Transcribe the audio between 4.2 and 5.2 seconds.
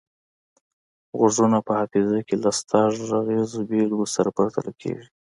پرتله کیږي